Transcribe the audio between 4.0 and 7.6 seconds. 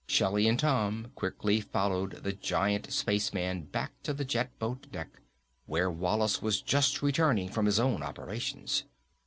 to the jet boat deck, where Wallace was just returning